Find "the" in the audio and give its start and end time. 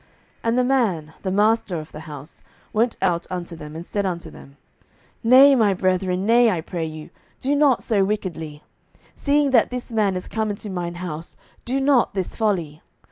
0.57-0.63, 1.21-1.31, 1.91-1.99